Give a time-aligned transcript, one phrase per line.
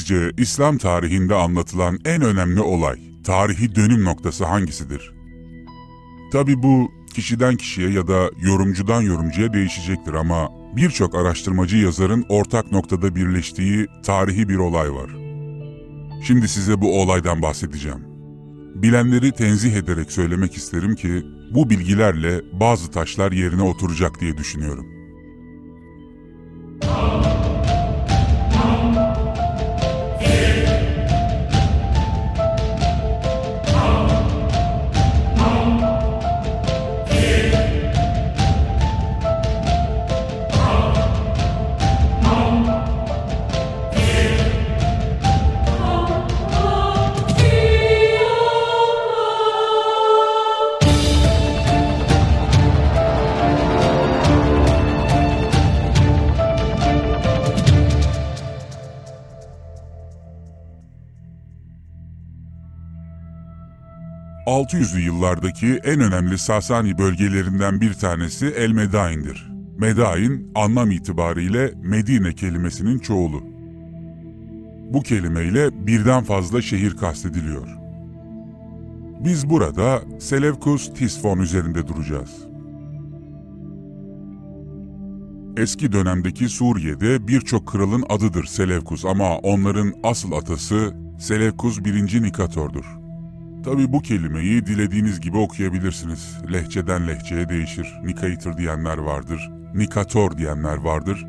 [0.00, 5.12] Sizce İslam tarihinde anlatılan en önemli olay, tarihi dönüm noktası hangisidir?
[6.32, 13.14] Tabi bu kişiden kişiye ya da yorumcudan yorumcuya değişecektir ama birçok araştırmacı yazarın ortak noktada
[13.14, 15.10] birleştiği tarihi bir olay var.
[16.22, 18.04] Şimdi size bu olaydan bahsedeceğim.
[18.74, 21.22] Bilenleri tenzih ederek söylemek isterim ki
[21.54, 24.99] bu bilgilerle bazı taşlar yerine oturacak diye düşünüyorum.
[64.46, 69.50] 600'lü yıllardaki en önemli Sasani bölgelerinden bir tanesi El Medain'dir.
[69.78, 73.42] Medain, anlam itibariyle Medine kelimesinin çoğulu.
[74.92, 77.68] Bu kelimeyle birden fazla şehir kastediliyor.
[79.24, 82.30] Biz burada Selevkus Tisfon üzerinde duracağız.
[85.56, 92.22] Eski dönemdeki Suriye'de birçok kralın adıdır Selevkus ama onların asıl atası Selevkus 1.
[92.22, 92.99] Nikator'dur.
[93.64, 96.38] Tabi bu kelimeyi dilediğiniz gibi okuyabilirsiniz.
[96.52, 98.00] Lehçeden lehçeye değişir.
[98.04, 101.26] Nikator diyenler vardır, Nikator diyenler vardır.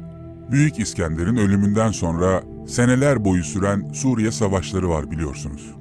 [0.52, 5.76] Büyük İskender'in ölümünden sonra seneler boyu süren Suriye savaşları var biliyorsunuz.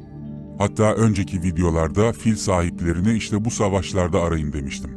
[0.58, 4.91] Hatta önceki videolarda fil sahiplerini işte bu savaşlarda arayın demiştim.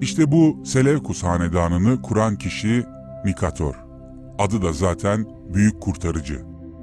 [0.00, 2.84] İşte bu Selevkus hanedanını kuran kişi
[3.24, 3.74] Nikator.
[4.38, 6.42] Adı da zaten büyük kurtarıcı,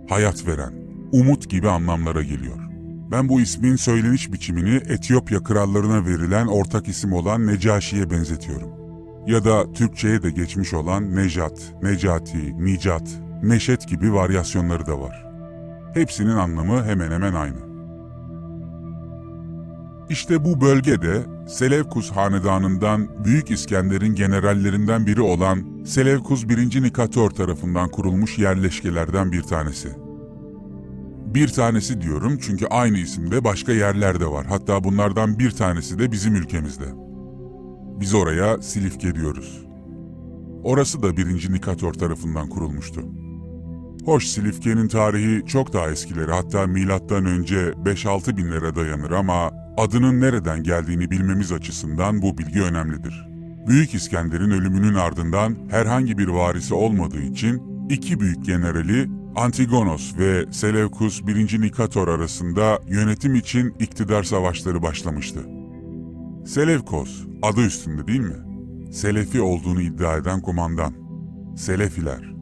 [0.09, 0.74] hayat veren,
[1.12, 2.65] umut gibi anlamlara geliyor.
[3.12, 8.70] Ben bu ismin söyleniş biçimini Etiyopya krallarına verilen ortak isim olan Necaşi'ye benzetiyorum.
[9.28, 13.10] Ya da Türkçe'ye de geçmiş olan Nejat, Necati, Nicat,
[13.44, 15.26] Neşet gibi varyasyonları da var.
[15.94, 17.76] Hepsinin anlamı hemen hemen aynı.
[20.10, 26.84] İşte bu bölgede Selevkus hanedanından Büyük İskender'in generallerinden biri olan Selevkus 1.
[26.84, 30.05] Nikator tarafından kurulmuş yerleşkelerden bir tanesi.
[31.35, 34.46] Bir tanesi diyorum çünkü aynı isimde başka yerler de var.
[34.46, 36.85] Hatta bunlardan bir tanesi de bizim ülkemizde.
[38.00, 39.66] Biz oraya Silifke diyoruz.
[40.63, 41.53] Orası da 1.
[41.53, 43.01] Nikator tarafından kurulmuştu.
[44.06, 50.63] Hoş Silifke'nin tarihi çok daha eskileri hatta milattan önce 5-6 binlere dayanır ama adının nereden
[50.63, 53.28] geldiğini bilmemiz açısından bu bilgi önemlidir.
[53.67, 61.28] Büyük İskender'in ölümünün ardından herhangi bir varisi olmadığı için iki büyük generali Antigonos ve Seleukus
[61.28, 61.62] 1.
[61.62, 65.40] Nikator arasında yönetim için iktidar savaşları başlamıştı.
[66.46, 68.38] Selevkos, adı üstünde değil mi?
[68.91, 70.94] Selefi olduğunu iddia eden kumandan.
[71.57, 72.34] Selefiler.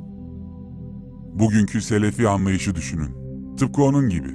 [1.33, 3.15] Bugünkü Selefi anlayışı düşünün.
[3.57, 4.29] Tıpkı onun gibi.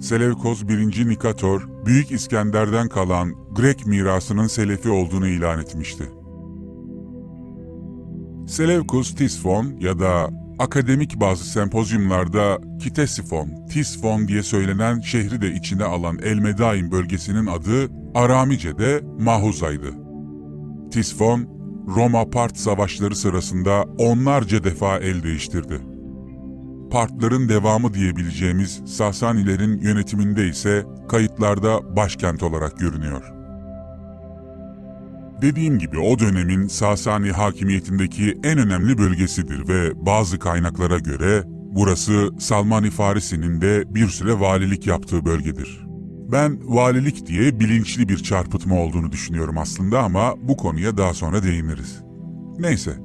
[0.00, 1.08] Selevkos 1.
[1.08, 6.04] Nikator, Büyük İskender'den kalan Grek mirasının Selefi olduğunu ilan etmişti.
[8.46, 10.30] Seleukus Tisfon ya da
[10.60, 19.00] akademik bazı sempozyumlarda Kitesifon, Tisfon diye söylenen şehri de içine alan Elmedain bölgesinin adı Aramice'de
[19.18, 19.90] Mahuza'ydı.
[20.90, 21.40] Tisfon,
[21.86, 25.80] Roma-Part savaşları sırasında onlarca defa el değiştirdi.
[26.90, 33.39] Partların devamı diyebileceğimiz Sasanilerin yönetiminde ise kayıtlarda başkent olarak görünüyor.
[35.42, 42.90] Dediğim gibi o dönemin Sasani hakimiyetindeki en önemli bölgesidir ve bazı kaynaklara göre burası Salmani
[42.90, 45.86] Farisi'nin de bir süre valilik yaptığı bölgedir.
[46.32, 52.02] Ben valilik diye bilinçli bir çarpıtma olduğunu düşünüyorum aslında ama bu konuya daha sonra değiniriz.
[52.58, 52.96] Neyse,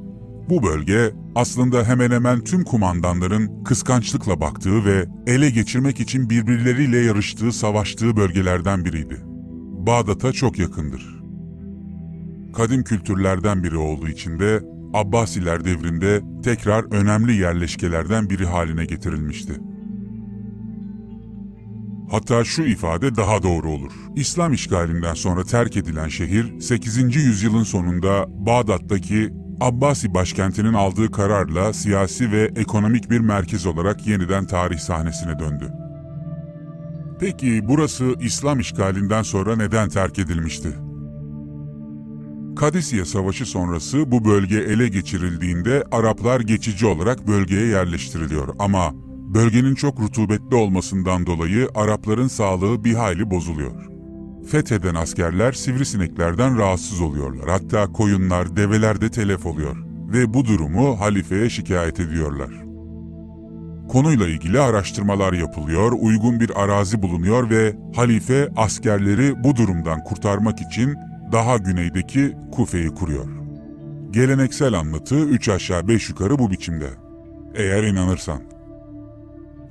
[0.50, 7.52] bu bölge aslında hemen hemen tüm kumandanların kıskançlıkla baktığı ve ele geçirmek için birbirleriyle yarıştığı,
[7.52, 9.18] savaştığı bölgelerden biriydi.
[9.88, 11.15] Bağdat'a çok yakındır
[12.56, 14.64] kadim kültürlerden biri olduğu için de
[14.94, 19.54] Abbasiler devrinde tekrar önemli yerleşkelerden biri haline getirilmişti.
[22.12, 23.92] Hatta şu ifade daha doğru olur.
[24.16, 27.16] İslam işgalinden sonra terk edilen şehir 8.
[27.16, 34.80] yüzyılın sonunda Bağdat'taki Abbasi başkentinin aldığı kararla siyasi ve ekonomik bir merkez olarak yeniden tarih
[34.80, 35.72] sahnesine döndü.
[37.20, 40.85] Peki burası İslam işgalinden sonra neden terk edilmişti?
[42.56, 48.92] Kadisiye Savaşı sonrası bu bölge ele geçirildiğinde Araplar geçici olarak bölgeye yerleştiriliyor ama
[49.34, 53.86] bölgenin çok rutubetli olmasından dolayı Arapların sağlığı bir hayli bozuluyor.
[54.48, 57.50] Fetheden askerler sivrisineklerden rahatsız oluyorlar.
[57.50, 59.76] Hatta koyunlar, develer de telef oluyor
[60.14, 62.50] ve bu durumu halifeye şikayet ediyorlar.
[63.90, 70.96] Konuyla ilgili araştırmalar yapılıyor, uygun bir arazi bulunuyor ve halife askerleri bu durumdan kurtarmak için
[71.36, 73.26] daha güneydeki Kufe'yi kuruyor.
[74.12, 76.90] Geleneksel anlatı üç aşağı beş yukarı bu biçimde.
[77.56, 78.42] Eğer inanırsan.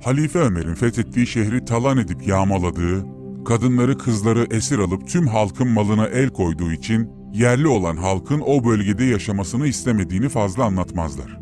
[0.03, 3.05] Halife Ömer'in fethettiği şehri talan edip yağmaladığı,
[3.45, 9.03] kadınları kızları esir alıp tüm halkın malına el koyduğu için yerli olan halkın o bölgede
[9.03, 11.39] yaşamasını istemediğini fazla anlatmazlar.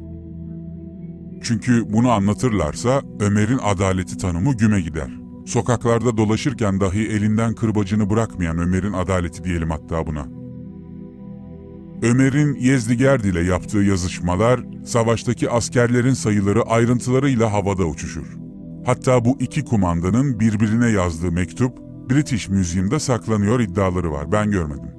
[1.42, 5.23] Çünkü bunu anlatırlarsa Ömer'in adaleti tanımı güme gider.
[5.46, 10.28] Sokaklarda dolaşırken dahi elinden kırbacını bırakmayan Ömer'in adaleti diyelim hatta buna.
[12.02, 18.26] Ömer'in Yezdigerd ile yaptığı yazışmalar, savaştaki askerlerin sayıları ayrıntılarıyla havada uçuşur.
[18.86, 21.78] Hatta bu iki kumandanın birbirine yazdığı mektup,
[22.10, 24.92] British Museum'da saklanıyor iddiaları var, ben görmedim.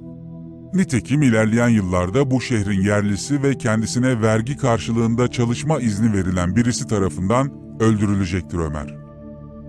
[0.73, 7.51] Nitekim ilerleyen yıllarda bu şehrin yerlisi ve kendisine vergi karşılığında çalışma izni verilen birisi tarafından
[7.79, 9.04] öldürülecektir Ömer.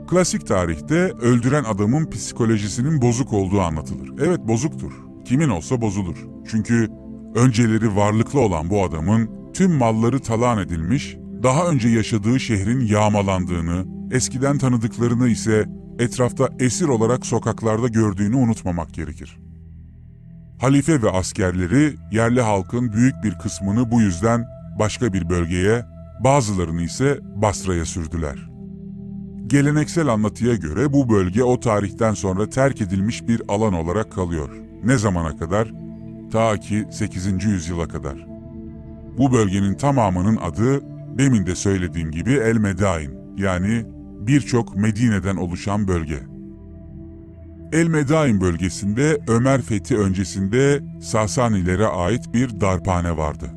[0.06, 4.10] Klasik tarihte öldüren adamın psikolojisinin bozuk olduğu anlatılır.
[4.20, 4.92] Evet bozuktur.
[5.24, 6.16] Kimin olsa bozulur.
[6.50, 6.88] Çünkü
[7.34, 14.58] önceleri varlıklı olan bu adamın tüm malları talan edilmiş, daha önce yaşadığı şehrin yağmalandığını, eskiden
[14.58, 15.64] tanıdıklarını ise
[15.98, 19.38] etrafta esir olarak sokaklarda gördüğünü unutmamak gerekir.
[20.60, 24.44] Halife ve askerleri yerli halkın büyük bir kısmını bu yüzden
[24.78, 25.84] başka bir bölgeye,
[26.24, 28.55] bazılarını ise Basra'ya sürdüler.
[29.46, 34.50] Geleneksel anlatıya göre bu bölge o tarihten sonra terk edilmiş bir alan olarak kalıyor.
[34.84, 35.72] Ne zamana kadar?
[36.32, 37.44] Ta ki 8.
[37.44, 38.26] yüzyıla kadar.
[39.18, 40.80] Bu bölgenin tamamının adı
[41.18, 43.84] demin de söylediğim gibi El Medain yani
[44.20, 46.18] birçok Medine'den oluşan bölge.
[47.72, 53.50] El Medain bölgesinde Ömer Fethi öncesinde Sasanilere ait bir darphane vardı.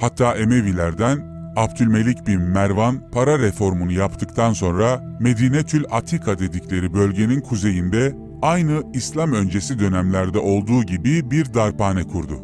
[0.00, 8.16] Hatta Emevilerden Abdülmelik bin Mervan para reformunu yaptıktan sonra Medine Tül Atika dedikleri bölgenin kuzeyinde
[8.42, 12.40] aynı İslam öncesi dönemlerde olduğu gibi bir darphane kurdu.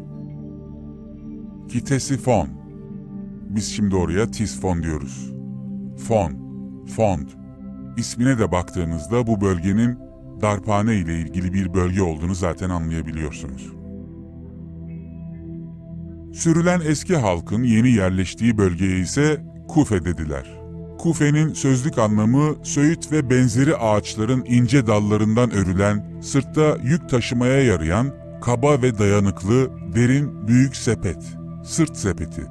[1.69, 2.49] Kitesifon.
[3.49, 5.33] Biz şimdi oraya Tisfon diyoruz.
[6.07, 6.33] Fon,
[6.95, 7.27] fond.
[7.97, 9.99] İsmine de baktığınızda bu bölgenin
[10.41, 13.78] darphane ile ilgili bir bölge olduğunu zaten anlayabiliyorsunuz.
[16.33, 20.59] Sürülen eski halkın yeni yerleştiği bölgeye ise Kufe dediler.
[20.99, 28.81] Kufe'nin sözlük anlamı söğüt ve benzeri ağaçların ince dallarından örülen, sırtta yük taşımaya yarayan, kaba
[28.81, 31.23] ve dayanıklı, derin, büyük sepet,
[31.63, 32.41] sırt sepeti.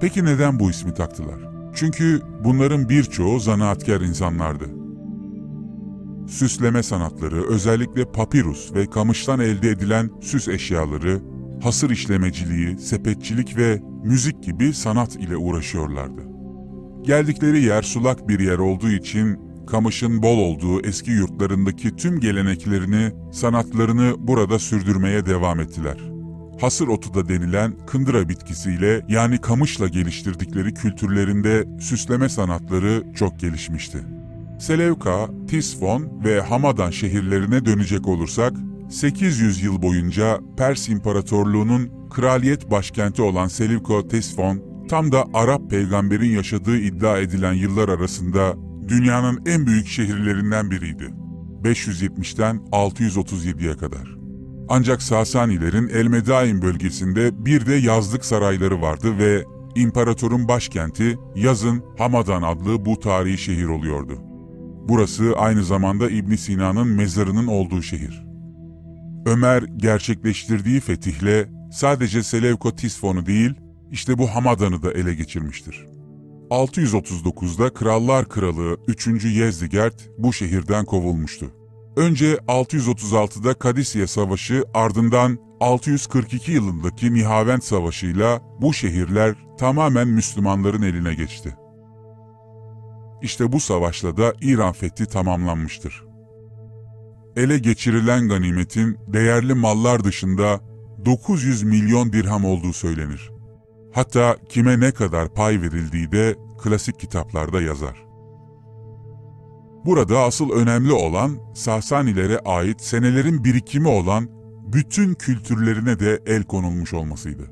[0.00, 1.38] Peki neden bu ismi taktılar?
[1.74, 4.64] Çünkü bunların birçoğu zanaatkar insanlardı.
[6.26, 11.20] Süsleme sanatları, özellikle papirus ve kamıştan elde edilen süs eşyaları,
[11.62, 16.22] hasır işlemeciliği, sepetçilik ve müzik gibi sanat ile uğraşıyorlardı.
[17.02, 24.14] Geldikleri yer sulak bir yer olduğu için kamışın bol olduğu eski yurtlarındaki tüm geleneklerini, sanatlarını
[24.18, 25.96] burada sürdürmeye devam ettiler.
[26.60, 33.98] Hasır otu da denilen kındıra bitkisiyle yani kamışla geliştirdikleri kültürlerinde süsleme sanatları çok gelişmişti.
[34.60, 38.52] Selevka, Tisfon ve Hamadan şehirlerine dönecek olursak,
[38.92, 46.78] 800 yıl boyunca Pers İmparatorluğu'nun kraliyet başkenti olan Selevko Tesfon, tam da Arap peygamberin yaşadığı
[46.78, 48.54] iddia edilen yıllar arasında
[48.88, 51.14] dünyanın en büyük şehirlerinden biriydi.
[51.62, 54.16] 570'ten 637'ye kadar.
[54.68, 59.44] Ancak Sasanilerin Elmedain bölgesinde bir de yazlık sarayları vardı ve
[59.74, 64.18] imparatorun başkenti yazın Hamadan adlı bu tarihi şehir oluyordu.
[64.88, 68.31] Burası aynı zamanda İbn Sina'nın mezarının olduğu şehir.
[69.26, 73.54] Ömer gerçekleştirdiği fetihle sadece Selevko Tisfon'u değil,
[73.90, 75.86] işte bu Hamadan'ı da ele geçirmiştir.
[76.50, 79.24] 639'da Krallar Kralı 3.
[79.24, 81.46] Yezdigerd bu şehirden kovulmuştu.
[81.96, 91.56] Önce 636'da Kadisiye Savaşı ardından 642 yılındaki Nihavend Savaşı'yla bu şehirler tamamen Müslümanların eline geçti.
[93.22, 96.11] İşte bu savaşla da İran fethi tamamlanmıştır
[97.36, 100.60] ele geçirilen ganimetin değerli mallar dışında
[101.04, 103.30] 900 milyon dirham olduğu söylenir.
[103.92, 108.04] Hatta kime ne kadar pay verildiği de klasik kitaplarda yazar.
[109.84, 114.28] Burada asıl önemli olan Sasanilere ait senelerin birikimi olan
[114.72, 117.50] bütün kültürlerine de el konulmuş olmasıydı.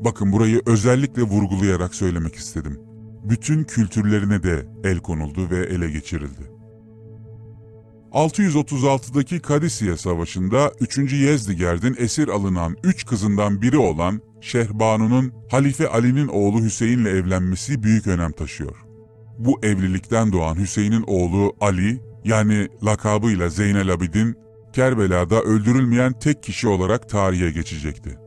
[0.00, 2.80] Bakın burayı özellikle vurgulayarak söylemek istedim.
[3.24, 6.49] Bütün kültürlerine de el konuldu ve ele geçirildi.
[8.12, 11.12] 636'daki Kadisiye Savaşı'nda 3.
[11.12, 18.32] Yezdigerd'in esir alınan üç kızından biri olan Şehbanu'nun Halife Ali'nin oğlu Hüseyin'le evlenmesi büyük önem
[18.32, 18.76] taşıyor.
[19.38, 24.36] Bu evlilikten doğan Hüseyin'in oğlu Ali, yani lakabıyla Zeynel Abidin,
[24.72, 28.18] Kerbela'da öldürülmeyen tek kişi olarak tarihe geçecekti.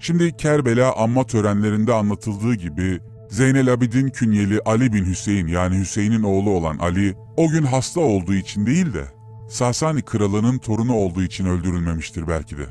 [0.00, 6.50] Şimdi Kerbela anma törenlerinde anlatıldığı gibi Zeynel Abidin künyeli Ali bin Hüseyin yani Hüseyin'in oğlu
[6.50, 9.19] olan Ali o gün hasta olduğu için değil de
[9.50, 12.66] Sasani kralının torunu olduğu için öldürülmemiştir belki de.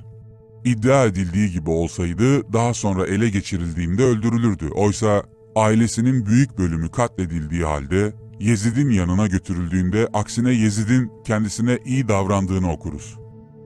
[0.65, 4.69] İddia edildiği gibi olsaydı daha sonra ele geçirildiğinde öldürülürdü.
[4.69, 5.23] Oysa
[5.55, 13.19] ailesinin büyük bölümü katledildiği halde Yezid'in yanına götürüldüğünde aksine Yezid'in kendisine iyi davrandığını okuruz.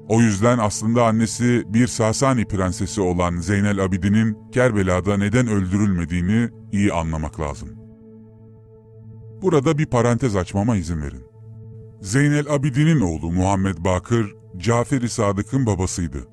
[0.10, 7.40] O yüzden aslında annesi bir Sasani prensesi olan Zeynel Abidin'in Kerbela'da neden öldürülmediğini iyi anlamak
[7.40, 7.70] lazım.
[9.42, 11.33] Burada bir parantez açmama izin verin.
[12.04, 16.28] Zeynel Abidin'in oğlu Muhammed Bakır, Cafer-i Sadık'ın babasıydı.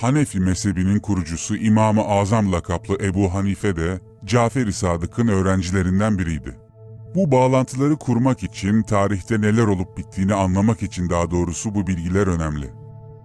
[0.00, 6.58] Hanefi mezhebinin kurucusu İmam-ı Azam lakaplı Ebu Hanife de Cafer-i Sadık'ın öğrencilerinden biriydi.
[7.14, 12.70] Bu bağlantıları kurmak için, tarihte neler olup bittiğini anlamak için daha doğrusu bu bilgiler önemli.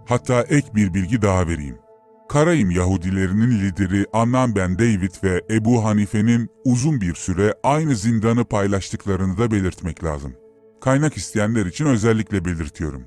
[0.06, 1.78] Hatta ek bir bilgi daha vereyim.
[2.30, 9.38] Karayim Yahudilerinin lideri Annan Ben David ve Ebu Hanife'nin uzun bir süre aynı zindanı paylaştıklarını
[9.38, 10.34] da belirtmek lazım.
[10.86, 13.06] Kaynak isteyenler için özellikle belirtiyorum.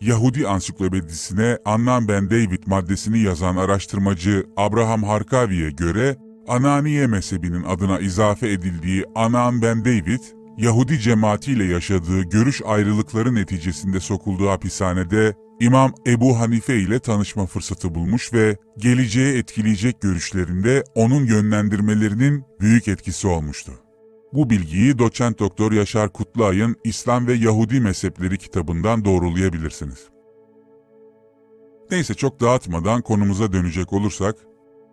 [0.00, 6.16] Yahudi ansiklopedisine Annan Ben David maddesini yazan araştırmacı Abraham Harkavi'ye göre
[6.48, 10.20] Ananiye mezhebinin adına izafe edildiği Anan Ben David,
[10.58, 18.32] Yahudi cemaatiyle yaşadığı görüş ayrılıkları neticesinde sokulduğu hapishanede İmam Ebu Hanife ile tanışma fırsatı bulmuş
[18.32, 23.87] ve geleceğe etkileyecek görüşlerinde onun yönlendirmelerinin büyük etkisi olmuştu.
[24.32, 30.08] Bu bilgiyi doçent doktor Yaşar Kutluay'ın İslam ve Yahudi mezhepleri kitabından doğrulayabilirsiniz.
[31.90, 34.36] Neyse çok dağıtmadan konumuza dönecek olursak,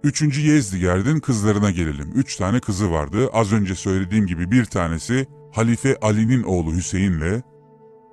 [0.04, 0.38] 3.
[0.38, 2.12] Yezdigerd'in kızlarına gelelim.
[2.16, 3.30] Üç tane kızı vardı.
[3.34, 7.42] Az önce söylediğim gibi bir tanesi Halife Ali'nin oğlu Hüseyin'le,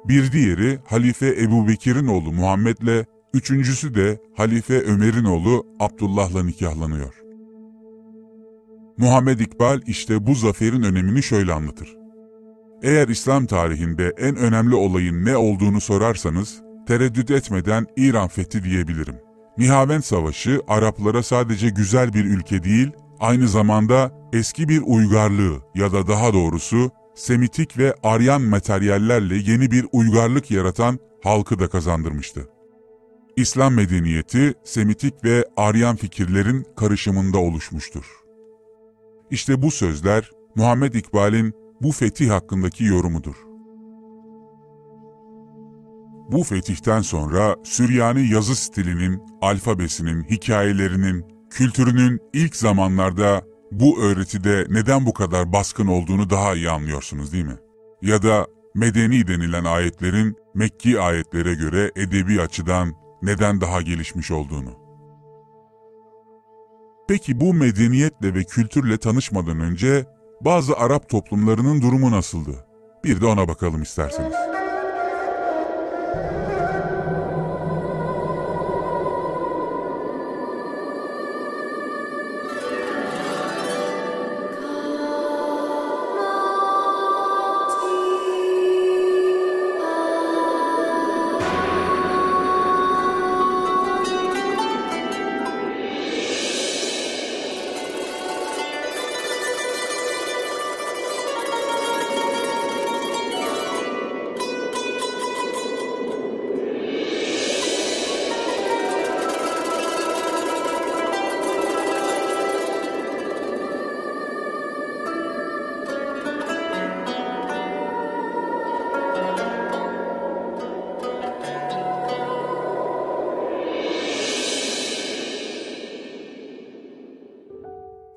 [0.05, 7.22] bir diğeri Halife Ebu Bekir'in oğlu Muhammed'le, üçüncüsü de Halife Ömer'in oğlu Abdullah'la nikahlanıyor.
[8.99, 11.97] Muhammed İkbal işte bu zaferin önemini şöyle anlatır.
[12.83, 19.17] Eğer İslam tarihinde en önemli olayın ne olduğunu sorarsanız, tereddüt etmeden İran fethi diyebilirim.
[19.59, 26.07] Nihavend Savaşı Araplara sadece güzel bir ülke değil, aynı zamanda eski bir uygarlığı ya da
[26.07, 32.49] daha doğrusu Semitik ve Aryan materyallerle yeni bir uygarlık yaratan halkı da kazandırmıştı.
[33.37, 38.22] İslam medeniyeti Semitik ve Aryan fikirlerin karışımında oluşmuştur.
[39.33, 43.35] İşte bu sözler Muhammed İkbal'in bu fetih hakkındaki yorumudur.
[46.33, 55.13] Bu fetihten sonra Süryani yazı stilinin, alfabesinin, hikayelerinin, kültürünün ilk zamanlarda bu öğretide neden bu
[55.13, 57.59] kadar baskın olduğunu daha iyi anlıyorsunuz değil mi?
[58.03, 64.82] Ya da medeni denilen ayetlerin Mekki ayetlere göre edebi açıdan neden daha gelişmiş olduğunu.
[67.09, 70.07] Peki bu medeniyetle ve kültürle tanışmadan önce
[70.41, 72.65] bazı Arap toplumlarının durumu nasıldı?
[73.05, 74.35] Bir de ona bakalım isterseniz.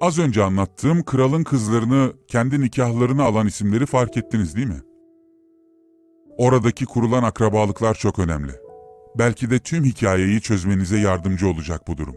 [0.05, 4.81] Az önce anlattığım kralın kızlarını kendi nikahlarına alan isimleri fark ettiniz değil mi?
[6.37, 8.51] Oradaki kurulan akrabalıklar çok önemli.
[9.17, 12.15] Belki de tüm hikayeyi çözmenize yardımcı olacak bu durum.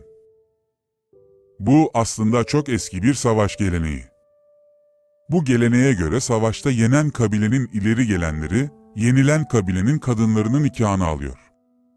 [1.61, 4.05] Bu aslında çok eski bir savaş geleneği.
[5.31, 11.39] Bu geleneğe göre savaşta yenen kabilenin ileri gelenleri, yenilen kabilenin kadınlarının nikahını alıyor.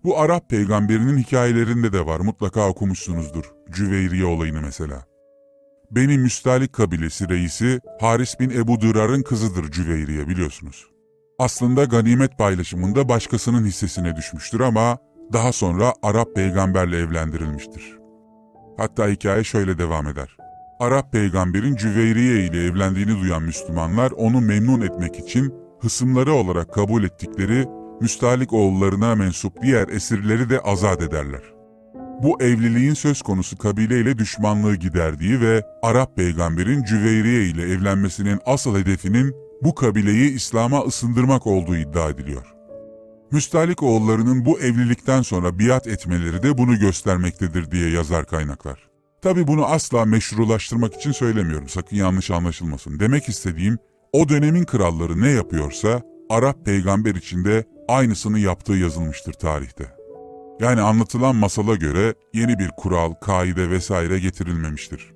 [0.03, 3.51] Bu Arap peygamberinin hikayelerinde de var, mutlaka okumuşsunuzdur.
[3.71, 5.10] Cüveyriye olayını mesela.
[5.91, 10.87] Beni Müstalik kabilesi reisi Haris bin Ebu Dürar'ın kızıdır Cüveyriye biliyorsunuz.
[11.39, 14.97] Aslında ganimet paylaşımında başkasının hissesine düşmüştür ama
[15.33, 17.97] daha sonra Arap peygamberle evlendirilmiştir.
[18.77, 20.37] Hatta hikaye şöyle devam eder.
[20.79, 27.65] Arap peygamberin Cüveyriye ile evlendiğini duyan Müslümanlar onu memnun etmek için hısımları olarak kabul ettikleri
[28.01, 31.60] Müstalik oğullarına mensup diğer esirleri de azat ederler.
[32.23, 39.35] Bu evliliğin söz konusu kabileyle düşmanlığı giderdiği ve Arap peygamberin Cüveyriye ile evlenmesinin asıl hedefinin
[39.63, 42.53] bu kabileyi İslam'a ısındırmak olduğu iddia ediliyor.
[43.31, 48.89] Müstalik oğullarının bu evlilikten sonra biat etmeleri de bunu göstermektedir diye yazar kaynaklar.
[49.21, 52.99] Tabi bunu asla meşrulaştırmak için söylemiyorum, sakın yanlış anlaşılmasın.
[52.99, 53.77] Demek istediğim,
[54.13, 60.00] o dönemin kralları ne yapıyorsa, Arap peygamber için de aynısını yaptığı yazılmıştır tarihte.
[60.61, 65.13] Yani anlatılan masala göre yeni bir kural, kaide vesaire getirilmemiştir.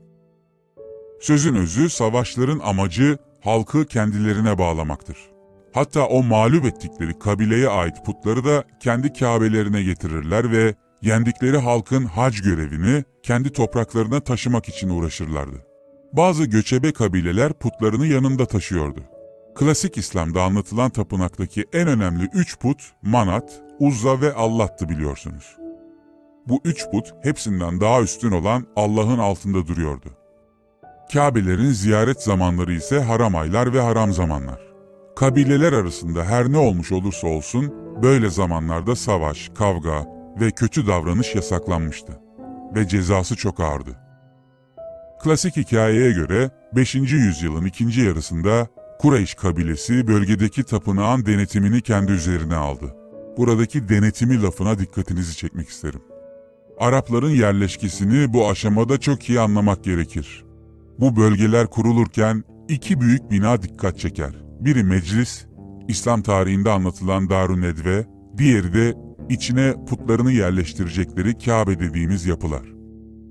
[1.22, 5.18] Sözün özü, savaşların amacı halkı kendilerine bağlamaktır.
[5.74, 12.42] Hatta o mağlup ettikleri kabileye ait putları da kendi kabelerine getirirler ve yendikleri halkın hac
[12.42, 15.66] görevini kendi topraklarına taşımak için uğraşırlardı.
[16.14, 19.04] Bazı göçebe kabileler putlarını yanında taşıyordu.
[19.56, 25.58] Klasik İslam'da anlatılan tapınaktaki en önemli üç put Manat, Uzza ve Allah'tı biliyorsunuz.
[26.48, 30.10] Bu üç put hepsinden daha üstün olan Allah'ın altında duruyordu.
[31.14, 34.62] Kabe'lerin ziyaret zamanları ise haram aylar ve haram zamanlar.
[35.16, 40.06] Kabileler arasında her ne olmuş olursa olsun böyle zamanlarda savaş, kavga
[40.42, 42.20] ve kötü davranış yasaklanmıştı
[42.76, 44.00] ve cezası çok ağırdı.
[45.24, 46.96] Klasik hikayeye göre 5.
[46.96, 48.68] yüzyılın ikinci yarısında
[49.00, 52.96] Kureyş kabilesi bölgedeki tapınağın denetimini kendi üzerine aldı.
[53.38, 56.02] Buradaki denetimi lafına dikkatinizi çekmek isterim.
[56.80, 60.46] Arapların yerleşkesini bu aşamada çok iyi anlamak gerekir.
[61.00, 64.36] Bu bölgeler kurulurken iki büyük bina dikkat çeker.
[64.60, 65.46] Biri meclis,
[65.88, 68.94] İslam tarihinde anlatılan Darun Nedve, diğeri de
[69.30, 72.64] içine putlarını yerleştirecekleri Kabe dediğimiz yapılar.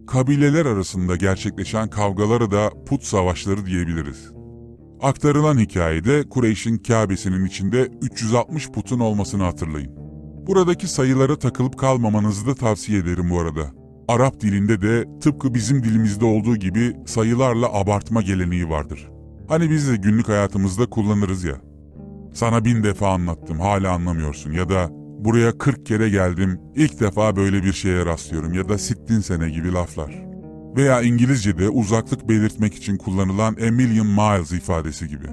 [0.06, 4.33] Kabileler arasında gerçekleşen kavgalara da put savaşları diyebiliriz.
[5.02, 9.92] Aktarılan hikayede Kureyş'in Kabe'sinin içinde 360 putun olmasını hatırlayın.
[10.46, 13.70] Buradaki sayılara takılıp kalmamanızı da tavsiye ederim bu arada.
[14.08, 19.08] Arap dilinde de tıpkı bizim dilimizde olduğu gibi sayılarla abartma geleneği vardır.
[19.48, 21.56] Hani biz de günlük hayatımızda kullanırız ya.
[22.34, 27.62] Sana bin defa anlattım hala anlamıyorsun ya da buraya 40 kere geldim ilk defa böyle
[27.62, 30.33] bir şeye rastlıyorum ya da sittin sene gibi laflar.
[30.76, 35.26] Veya İngilizce'de uzaklık belirtmek için kullanılan a million miles ifadesi gibi.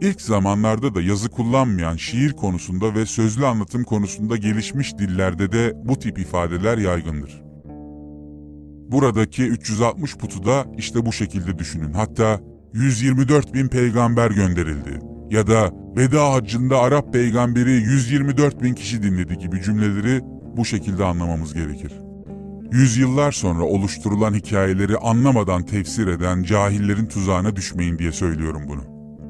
[0.00, 5.98] İlk zamanlarda da yazı kullanmayan şiir konusunda ve sözlü anlatım konusunda gelişmiş dillerde de bu
[5.98, 7.42] tip ifadeler yaygındır.
[8.90, 11.92] Buradaki 360 putu da işte bu şekilde düşünün.
[11.92, 12.40] Hatta
[12.72, 19.62] 124 bin peygamber gönderildi ya da veda haccında Arap peygamberi 124 bin kişi dinledi gibi
[19.62, 20.20] cümleleri
[20.56, 22.09] bu şekilde anlamamız gerekir.
[22.72, 28.82] Yüzyıllar sonra oluşturulan hikayeleri anlamadan tefsir eden cahillerin tuzağına düşmeyin diye söylüyorum bunu.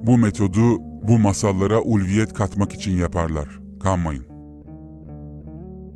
[0.06, 3.48] Bu metodu bu masallara ulviyet katmak için yaparlar.
[3.82, 4.26] Kanmayın.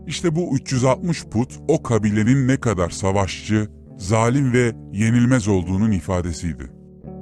[0.06, 6.70] İşte bu 360 put o kabilenin ne kadar savaşçı, zalim ve yenilmez olduğunun ifadesiydi.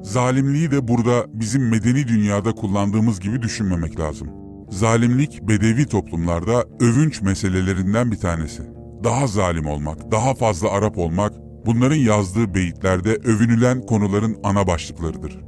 [0.03, 4.29] Zalimliği de burada bizim medeni dünyada kullandığımız gibi düşünmemek lazım.
[4.71, 8.82] Zalimlik bedevi toplumlarda övünç meselelerinden bir tanesi.
[9.05, 11.33] Daha zalim olmak, daha fazla Arap olmak
[11.67, 15.41] bunların yazdığı beyitlerde övünülen konuların ana başlıklarıdır.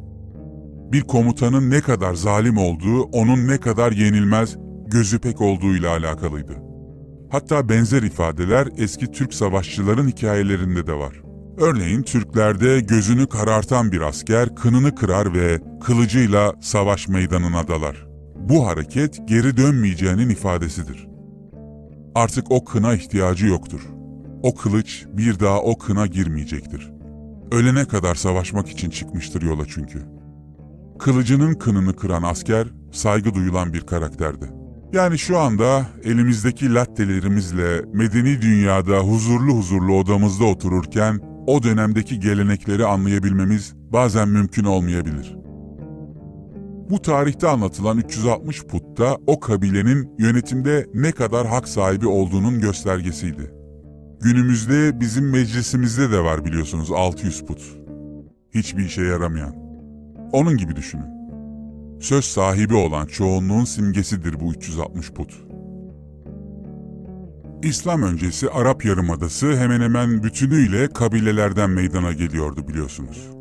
[0.92, 6.62] Bir komutanın ne kadar zalim olduğu, onun ne kadar yenilmez, gözü pek olduğuyla alakalıydı.
[7.30, 11.22] Hatta benzer ifadeler eski Türk savaşçıların hikayelerinde de var.
[11.58, 18.06] Örneğin Türklerde gözünü karartan bir asker kınını kırar ve kılıcıyla savaş meydanına dalar.
[18.36, 21.13] Bu hareket geri dönmeyeceğinin ifadesidir.
[22.14, 23.81] Artık o kına ihtiyacı yoktur.
[24.42, 26.92] O kılıç bir daha o kına girmeyecektir.
[27.53, 30.03] Ölene kadar savaşmak için çıkmıştır yola çünkü.
[30.98, 34.50] Kılıcının kınını kıran asker saygı duyulan bir karakterdi.
[34.92, 43.74] Yani şu anda elimizdeki lattelerimizle medeni dünyada huzurlu huzurlu odamızda otururken o dönemdeki gelenekleri anlayabilmemiz
[43.92, 45.43] bazen mümkün olmayabilir.
[46.90, 53.54] Bu tarihte anlatılan 360 putta o kabilenin yönetimde ne kadar hak sahibi olduğunun göstergesiydi.
[54.20, 57.62] Günümüzde bizim meclisimizde de var biliyorsunuz 600 put.
[58.54, 59.54] Hiçbir işe yaramayan.
[60.32, 61.14] Onun gibi düşünün.
[62.00, 65.44] Söz sahibi olan çoğunluğun simgesidir bu 360 put.
[67.62, 73.33] İslam öncesi Arap Yarımadası hemen hemen bütünüyle kabilelerden meydana geliyordu biliyorsunuz.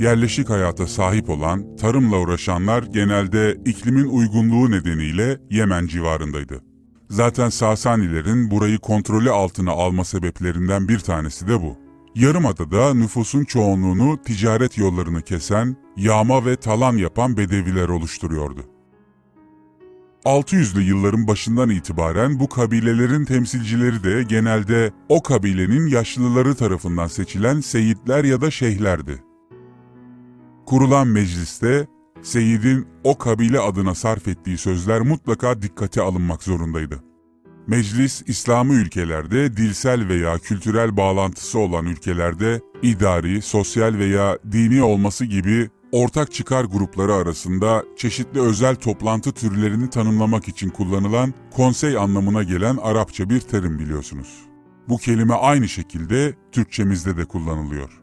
[0.00, 6.64] Yerleşik hayata sahip olan, tarımla uğraşanlar genelde iklimin uygunluğu nedeniyle Yemen civarındaydı.
[7.10, 11.78] Zaten Sasanilerin burayı kontrolü altına alma sebeplerinden bir tanesi de bu.
[12.14, 18.60] Yarımada'da nüfusun çoğunluğunu ticaret yollarını kesen, yağma ve talan yapan bedeviler oluşturuyordu.
[20.24, 28.24] 600'lü yılların başından itibaren bu kabilelerin temsilcileri de genelde o kabilenin yaşlıları tarafından seçilen seyitler
[28.24, 29.29] ya da şeyhlerdi.
[30.70, 31.86] Kurulan mecliste
[32.22, 37.04] Seyit'in o kabile adına sarf ettiği sözler mutlaka dikkate alınmak zorundaydı.
[37.66, 45.70] Meclis, İslami ülkelerde dilsel veya kültürel bağlantısı olan ülkelerde idari, sosyal veya dini olması gibi
[45.92, 53.30] ortak çıkar grupları arasında çeşitli özel toplantı türlerini tanımlamak için kullanılan konsey anlamına gelen Arapça
[53.30, 54.46] bir terim biliyorsunuz.
[54.88, 57.99] Bu kelime aynı şekilde Türkçemizde de kullanılıyor.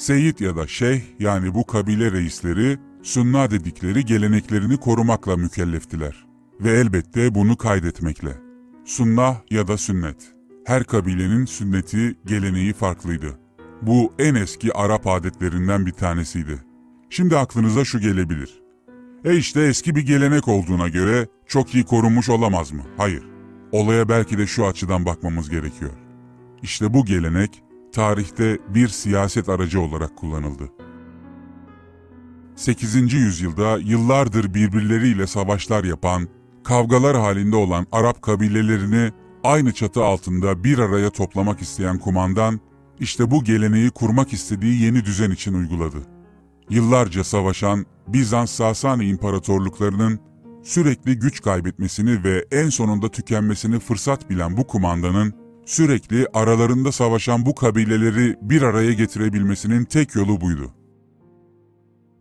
[0.00, 6.26] Seyit ya da şeyh yani bu kabile reisleri sunna dedikleri geleneklerini korumakla mükelleftiler
[6.60, 8.36] ve elbette bunu kaydetmekle.
[8.84, 10.34] Sunnah ya da sünnet.
[10.66, 13.38] Her kabilenin sünneti, geleneği farklıydı.
[13.82, 16.58] Bu en eski Arap adetlerinden bir tanesiydi.
[17.10, 18.62] Şimdi aklınıza şu gelebilir.
[19.24, 22.82] E işte eski bir gelenek olduğuna göre çok iyi korunmuş olamaz mı?
[22.96, 23.22] Hayır.
[23.72, 25.92] Olaya belki de şu açıdan bakmamız gerekiyor.
[26.62, 30.68] İşte bu gelenek tarihte bir siyaset aracı olarak kullanıldı.
[32.56, 33.12] 8.
[33.12, 36.28] yüzyılda yıllardır birbirleriyle savaşlar yapan,
[36.64, 39.12] kavgalar halinde olan Arap kabilelerini
[39.44, 42.60] aynı çatı altında bir araya toplamak isteyen kumandan,
[43.00, 45.96] işte bu geleneği kurmak istediği yeni düzen için uyguladı.
[46.70, 50.20] Yıllarca savaşan Bizans-Sasani imparatorluklarının
[50.62, 55.34] sürekli güç kaybetmesini ve en sonunda tükenmesini fırsat bilen bu kumandanın,
[55.70, 60.72] sürekli aralarında savaşan bu kabileleri bir araya getirebilmesinin tek yolu buydu.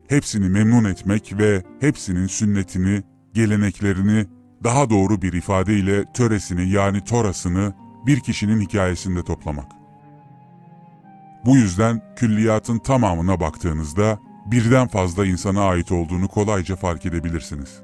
[0.07, 4.25] Hepsini memnun etmek ve hepsinin sünnetini, geleneklerini,
[4.63, 7.73] daha doğru bir ifadeyle töresini yani torasını
[8.05, 9.71] bir kişinin hikayesinde toplamak.
[11.45, 17.81] Bu yüzden külliyatın tamamına baktığınızda birden fazla insana ait olduğunu kolayca fark edebilirsiniz.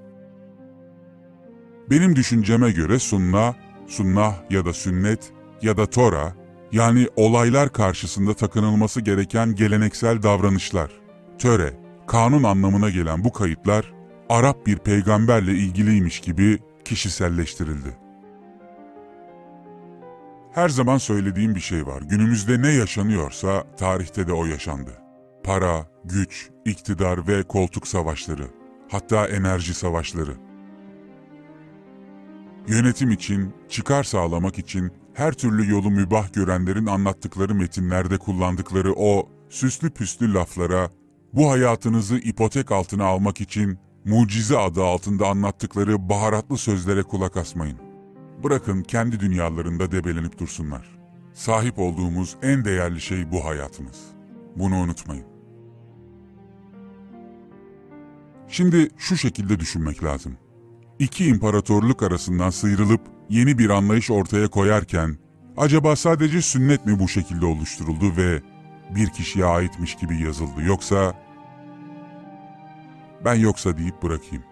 [1.89, 3.55] Benim düşünceme göre sunna,
[3.87, 6.33] sunnah ya da sünnet ya da tora
[6.71, 10.91] yani olaylar karşısında takınılması gereken geleneksel davranışlar,
[11.39, 11.73] töre,
[12.07, 13.95] kanun anlamına gelen bu kayıtlar
[14.29, 17.97] Arap bir peygamberle ilgiliymiş gibi kişiselleştirildi.
[20.51, 22.01] Her zaman söylediğim bir şey var.
[22.01, 24.91] Günümüzde ne yaşanıyorsa tarihte de o yaşandı.
[25.43, 28.47] Para, güç, iktidar ve koltuk savaşları,
[28.91, 30.31] hatta enerji savaşları.
[32.67, 39.89] Yönetim için, çıkar sağlamak için her türlü yolu mübah görenlerin anlattıkları metinlerde kullandıkları o süslü
[39.89, 40.89] püslü laflara,
[41.33, 47.77] bu hayatınızı ipotek altına almak için mucize adı altında anlattıkları baharatlı sözlere kulak asmayın.
[48.43, 50.97] Bırakın kendi dünyalarında debelenip dursunlar.
[51.33, 54.01] Sahip olduğumuz en değerli şey bu hayatımız.
[54.55, 55.25] Bunu unutmayın.
[58.47, 60.37] Şimdi şu şekilde düşünmek lazım.
[60.99, 65.17] İki imparatorluk arasından sıyrılıp yeni bir anlayış ortaya koyarken,
[65.57, 68.41] acaba sadece sünnet mi bu şekilde oluşturuldu ve
[68.95, 71.25] bir kişiye aitmiş gibi yazıldı yoksa...
[73.25, 74.43] Ben yoksa deyip bırakayım.